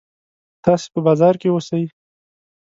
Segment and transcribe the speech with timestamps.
[0.63, 1.83] تاسې په بازار کې اوسئ.